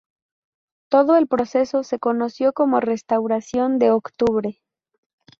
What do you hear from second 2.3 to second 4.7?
como Restauración de Octubre.